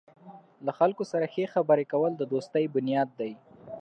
له 0.65 0.71
خلکو 0.79 1.03
سره 1.11 1.25
ښې 1.33 1.45
خبرې 1.53 1.85
کول 1.91 2.11
د 2.17 2.21
دوستۍ 2.31 2.65
بنیاد 2.75 3.09
دی. 3.19 3.31